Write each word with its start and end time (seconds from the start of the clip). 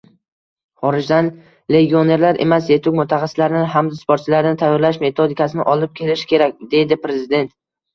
“Xorijdan 0.85 1.29
legionerlar 1.75 2.41
emas, 2.47 2.71
yetuk 2.75 2.99
mutaxassislarni 3.03 3.63
hamda 3.77 4.01
sportchilarni 4.01 4.57
tayyorlash 4.65 5.01
metodikasini 5.09 5.71
olib 5.79 5.97
kelish 6.05 6.31
kerak”— 6.37 6.63
deydi 6.77 7.05
Prezident 7.09 7.59